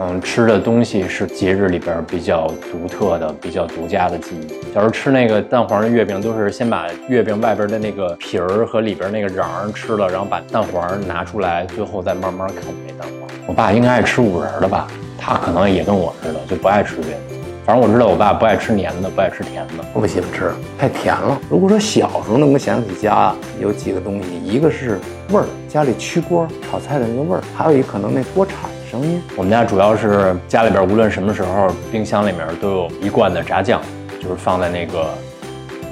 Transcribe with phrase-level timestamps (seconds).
[0.00, 4.72] 嗯，吃的东西是节日里边比较独特的、比较独家的记忆。
[4.72, 13.28] 小时候吃那个蛋黄的月饼，都是先把月饼外边的那个皮儿和里边那个瓤吃了，然后把蛋黄拿出来，最后再慢慢啃那蛋黄。
[13.48, 14.86] 我爸应该爱吃五仁的吧？
[15.18, 17.36] 他可能也跟我似的，就不爱吃月饼。
[17.66, 19.82] 反正我知道我爸不爱吃黏的，不爱吃甜的。
[19.92, 21.36] 不喜欢吃，太甜了。
[21.50, 28.54] 如果说小时候能够想起家有几个东西，一个是味儿，家里曲锅炒菜的那个味儿，还有一可能那锅铲
[28.90, 29.22] 声音。
[29.36, 33.82] 我们家主要是家里边无论什么时候，冰箱里面都有一罐的炸酱，
[34.20, 35.10] 就是放在那个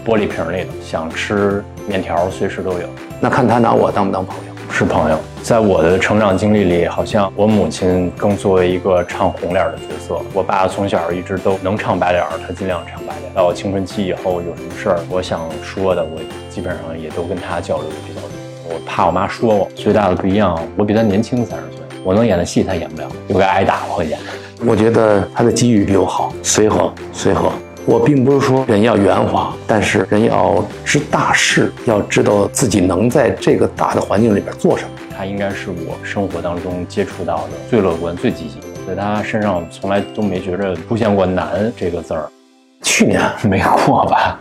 [0.05, 2.89] 玻璃瓶里的，想吃面条随时都有。
[3.21, 4.43] 那看他拿我当不当朋友？
[4.69, 10.21] 是朋友，在我的成长经历里，好像我母亲更作为一个唱红脸的角色。
[10.35, 13.33] 我爸从小一直都能唱白脸，他尽量唱白脸。
[13.35, 18.31] 到我青春期以后，有什么事儿我想说的，我基本上也都跟他交流的比较多。
[18.69, 19.69] 我怕我妈说我。
[19.75, 24.19] 最大的不一样，我比她年轻三十岁，我能演的戏她演不了，又该挨打我会演。
[24.65, 27.53] 我觉得她的机遇比我好，随和随和。
[27.85, 34.91] 我并不是说人要圆滑，但是人要知大势，要知道自己能在这个大的环境里边做什么。
[35.17, 42.29] 他应该是我生活当中接触到的最乐观、最积极的，在他身上从来都没觉着出现过难这个字儿。
[42.83, 44.37] 去年没过吧？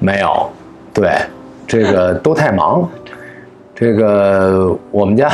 [0.00, 0.50] 没有，
[0.92, 1.12] 对，
[1.66, 2.88] 这个都太忙。
[3.80, 5.30] 这个我们家，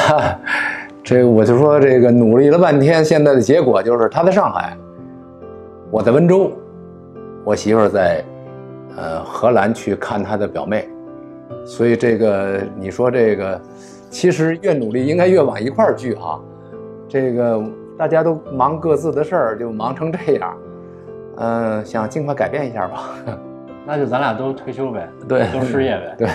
[1.02, 4.76] 这我就说这个努力了半天，现在的结果就是他在上海，
[5.90, 6.52] 我在温州。
[7.44, 8.24] 我媳妇儿在，
[8.96, 10.88] 呃，荷兰去看她的表妹，
[11.64, 13.60] 所以这个你说这个，
[14.10, 16.40] 其实越努力应该越往一块儿聚哈。
[17.08, 17.60] 这个
[17.98, 20.56] 大家都忙各自的事儿，就忙成这样，
[21.38, 23.10] 嗯，想尽快改变一下吧。
[23.84, 26.14] 那就咱俩都退休呗，对，都失业呗。
[26.18, 26.28] 对。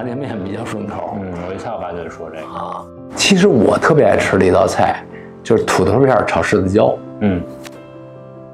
[0.00, 1.18] 炸酱面比较顺口。
[1.20, 2.82] 嗯，我一下我爸就得说这个啊。
[3.16, 5.04] 其实我特别爱吃的一道菜，
[5.42, 6.96] 就是土豆片炒柿子椒。
[7.20, 7.42] 嗯，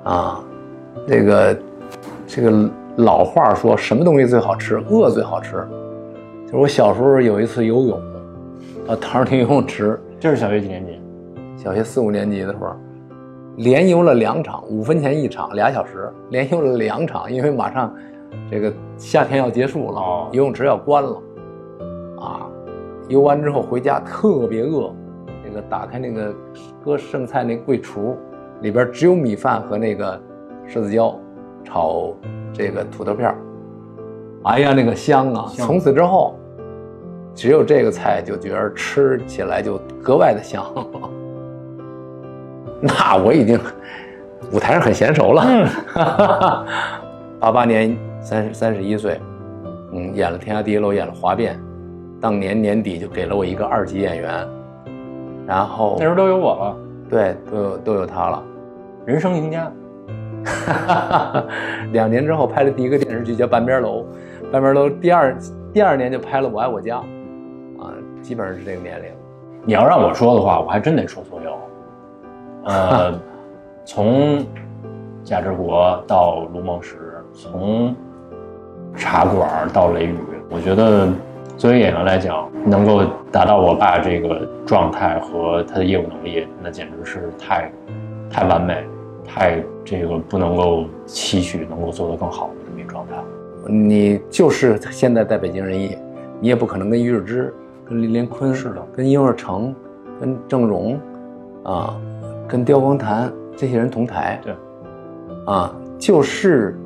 [0.02, 0.40] 啊，
[1.06, 1.56] 这个
[2.26, 4.82] 这个老话说什么东西最好吃？
[4.90, 5.64] 饿最好吃。
[6.46, 8.00] 就是我小时候有一次游泳，
[8.84, 11.00] 到唐人街游泳池，这是小学几年级？
[11.56, 12.74] 小学四五年级的时候，
[13.58, 17.94] 连游了两场，五分钱一场，俩小时，连游了两场，因为马上
[18.50, 21.18] 这个夏天要结束了，游泳池要关了，啊，
[23.08, 24.92] 游完之后回家特别饿，
[25.44, 26.34] 那个打开那个
[26.84, 28.14] 搁剩菜那柜橱。
[28.62, 30.18] 里边只有米饭和那个
[30.66, 31.14] 柿子椒
[31.62, 32.14] 炒
[32.54, 33.34] 这个土豆片
[34.44, 35.46] 哎呀，那个香啊！
[35.56, 36.34] 从此之后，
[37.34, 40.64] 只有这个菜就觉得吃起来就格外的香。
[42.80, 43.60] 那我已经
[44.50, 46.64] 舞台上很娴熟了。
[47.38, 49.20] 八八年三十三十一岁，
[49.92, 51.54] 嗯，演了《天下第一楼》，演了《哗变》，
[52.20, 54.46] 当年年底就给了我一个二级演员，
[55.46, 56.76] 然后那时候都有我了。
[57.08, 58.42] 对，都有都有他了，
[59.04, 59.70] 人生赢家。
[61.92, 64.04] 两年之后拍了第一个电视剧叫《半边楼》，
[64.50, 65.36] 《半边楼》第二
[65.72, 66.96] 第二年就拍了《我爱我家》，
[67.80, 69.10] 啊，基本上是这个年龄。
[69.64, 71.58] 你要让我说的话，我还真得说所有。
[72.64, 73.20] 呃，
[73.84, 74.44] 从
[75.22, 76.96] 贾志国到卢梦石，
[77.32, 77.94] 从
[78.94, 80.16] 茶馆到雷雨，
[80.50, 81.08] 我觉得。
[81.56, 83.02] 作为演员来讲，能够
[83.32, 87.72] 达到我爸这个状态和他的业务能力，那简直是太，
[88.30, 88.84] 太完美，
[89.24, 93.14] 太这个不能够期许能够做得更好的这么一个状态。
[93.66, 95.96] 你就是现在在北京人艺，
[96.40, 97.54] 你也不可能跟于日之、
[97.88, 99.74] 跟林连坤似的，跟殷若成、
[100.20, 101.00] 跟郑荣，
[101.62, 101.98] 啊，
[102.46, 104.38] 跟刁光谈这些人同台。
[104.44, 104.54] 对，
[105.46, 106.78] 啊，就是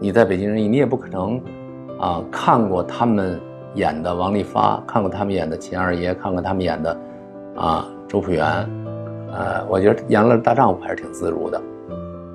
[0.00, 1.40] 你在北京人艺，你也不可能，
[1.96, 3.40] 啊，看过他们。
[3.76, 6.98] 演的王利发看过他们演的秦二爷，看过他们演的，
[7.56, 8.46] 啊，周朴园，
[9.30, 11.60] 呃，我觉得演了大丈夫还是挺自如的，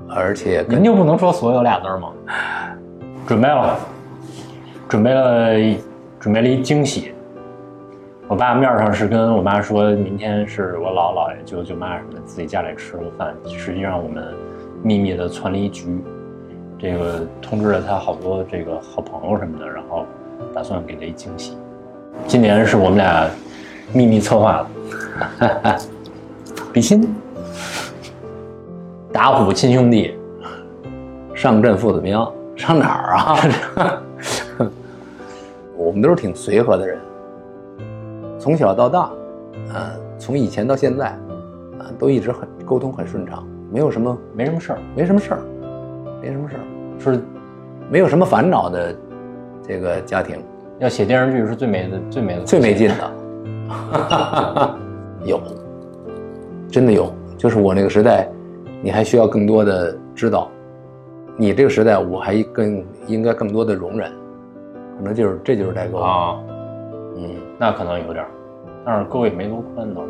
[0.07, 2.13] 而且您就不能说所有俩字吗？
[3.25, 3.75] 准备了，
[4.87, 5.77] 准备了，
[6.19, 7.11] 准备了一惊喜。
[8.27, 14.23] 我爸面上是跟我妈说明天是我姥姥爷、舅舅妈什么的自己家里吃个饭，实际上我们
[14.83, 15.99] 秘密的攒了一局，
[16.77, 20.05] 这个通知了他好多这个好朋友什么的，然后。
[20.53, 21.57] 打算给他一惊喜，
[22.27, 23.29] 今年是我们俩
[23.93, 24.65] 秘密策划
[25.39, 25.79] 的，
[26.73, 27.13] 比心，
[29.11, 30.15] 打虎亲兄弟，
[31.33, 32.17] 上阵父子兵，
[32.55, 33.37] 上哪儿啊？
[35.77, 36.99] 我们都是挺随和的人，
[38.39, 39.09] 从小到大，
[39.73, 39.89] 嗯，
[40.19, 41.07] 从以前到现在，
[41.79, 45.41] 啊，都一直很沟通很顺畅，没有什么没什么事儿，没什么事儿，
[46.21, 46.61] 没什么事儿，
[47.13, 47.21] 是。
[47.89, 48.95] 没有什么烦恼的。
[49.67, 50.37] 这个家庭
[50.79, 54.77] 要写电视剧是最没的、最没的、最没劲的，
[55.25, 55.41] 有。
[56.69, 58.29] 真的有，就是我那个时代，
[58.81, 60.49] 你还需要更多的知道，
[61.35, 64.09] 你这个时代我还更应该更多的容忍，
[64.97, 66.39] 可能就是这就是代沟啊，
[67.17, 67.29] 嗯，
[67.59, 68.31] 那可能有点儿，
[68.85, 70.09] 但是沟也没多宽倒是。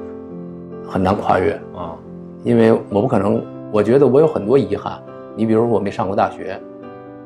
[0.88, 1.98] 很难跨越，啊，
[2.44, 5.02] 因为我不可能，我觉得我有很多遗憾。
[5.36, 6.60] 你比如说我没上过大学，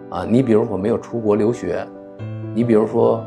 [0.10, 1.86] 啊，你比如我没有出国留学，
[2.56, 3.22] 你比如说，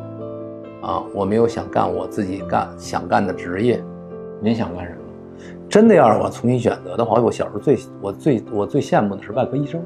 [0.80, 3.84] 啊，我没有想干我自己干想干的职业。
[4.40, 4.98] 您想干什么？
[5.69, 9.82] 真的要让我重新选择的话，我小时候最我最我最羡慕的是外科医生。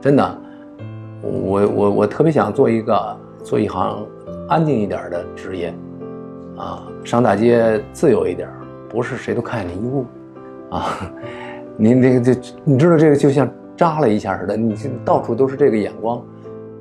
[0.00, 0.38] 真的，
[1.20, 4.06] 我我我特别想做一个做一行
[4.48, 5.74] 安静一点的职业，
[6.56, 8.48] 啊，上大街自由一点，
[8.88, 10.06] 不是谁都看见你衣物，
[10.70, 11.12] 啊，
[11.76, 16.22] 您这个这你知道这个就像扎了一下似的，你到处都是这个眼光，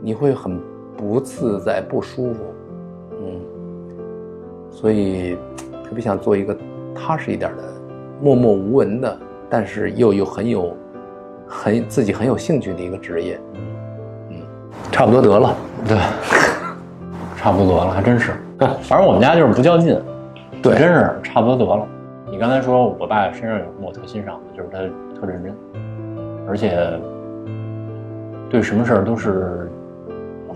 [0.06, 0.62] 你会很
[0.96, 2.44] 不自在不舒服，
[3.24, 3.42] 嗯，
[4.70, 5.36] 所以
[5.84, 6.56] 特别想做一个
[6.94, 7.64] 踏实一点的、
[8.22, 9.18] 默默无闻的，
[9.50, 10.78] 但是又有很有
[11.48, 13.42] 很自己很有兴趣的一个职业，
[14.30, 14.38] 嗯，
[14.92, 15.56] 差不多得了，
[15.88, 15.98] 对，
[17.36, 18.34] 差不多得了，还真是。
[18.84, 20.00] 反正我们家就是不较劲，
[20.62, 21.88] 对真是差不多得了。
[22.30, 24.78] 你刚才说我爸身上有什么我特欣赏的，就是他
[25.20, 25.52] 特认真，
[26.48, 26.78] 而且
[28.52, 29.68] 对什么事儿都是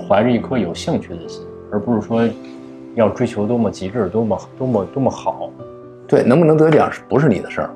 [0.07, 2.28] 怀着一颗有兴趣的心，而不是说
[2.96, 5.50] 要追求多么极致、多么多么多么好。
[6.07, 7.69] 对，能不能得奖是不是你的事儿？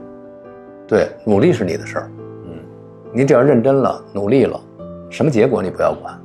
[0.88, 2.12] 对，努力是你的事儿。
[2.46, 2.58] 嗯，
[3.12, 4.60] 你只要认真了，努力了，
[5.10, 6.20] 什么结果你不要管，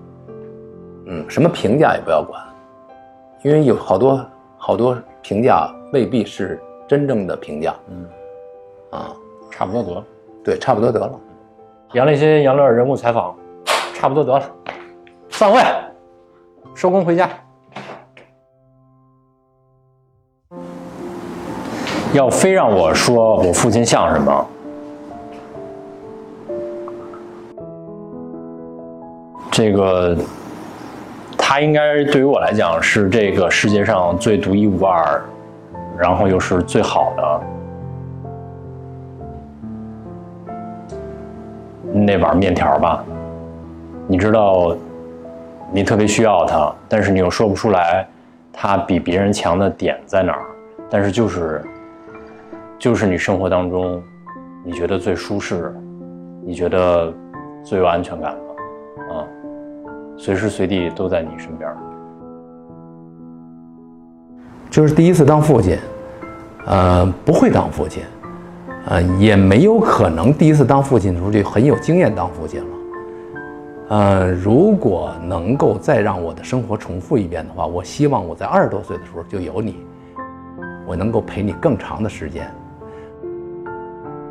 [1.06, 2.42] 嗯，什么评价也不要管，
[3.44, 4.24] 因为有好多
[4.56, 8.06] 好多评价未必是真正的评价，嗯，
[8.90, 9.12] 啊，
[9.50, 10.04] 差不多得了。
[10.42, 11.20] 对，差不多得了。
[11.92, 13.36] 杨立新、杨乐人物采访，
[13.94, 14.50] 差不多得了，
[15.28, 15.60] 散会，
[16.78, 17.28] 收工回家。
[22.12, 24.46] 要非让我说我父亲像什么，
[29.50, 30.16] 这个
[31.36, 35.20] 他应该对于我来讲是这个世界上最独一无二，
[35.98, 37.40] 然后又是最好的
[41.92, 43.04] 那碗面条吧。
[44.06, 44.76] 你知道，
[45.70, 48.06] 你特别需要它，但是你又说不出来，
[48.52, 50.42] 它比别人强的点在哪儿。
[50.88, 51.62] 但是就是，
[52.78, 54.02] 就是你生活当中，
[54.64, 55.74] 你觉得最舒适，
[56.42, 57.12] 你觉得
[57.62, 59.24] 最有安全感的，啊，
[60.16, 61.70] 随时随地都在你身边。
[64.70, 65.78] 就是第一次当父亲，
[66.64, 68.02] 呃，不会当父亲，
[68.86, 72.77] 呃，也没有可能第一次当父亲的时候就很有经验当父亲了。
[73.88, 79.76] 呃，如果能够再让我的生活重复一遍的话，我希望我在二十多岁的时候就有你，
[80.86, 82.50] 我能够陪你更长的时间，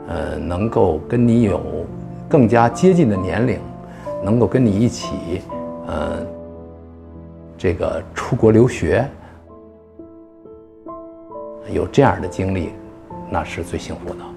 [0.08, 1.60] 呃，能够跟你有
[2.30, 3.60] 更加接近的年龄，
[4.24, 5.42] 能够跟你一起，
[5.88, 6.24] 呃，
[7.58, 9.04] 这个出国留学。
[11.74, 12.70] 有这样的经历，
[13.30, 14.37] 那是最幸福的。